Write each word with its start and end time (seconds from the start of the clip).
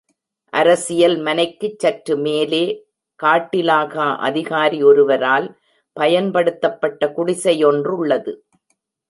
அரசியல் 0.53 1.17
மனைக்குச் 1.17 1.79
சற்று 1.79 2.17
மேலே, 2.17 2.61
காட்டிலாகா 3.23 4.17
அதிகாரி 4.19 4.83
ஒருவரால் 4.83 5.47
பயன்படுத்தப்பட்ட 5.93 7.11
குடிசை 7.11 7.65
யொன்றுள்ளது. 7.65 8.33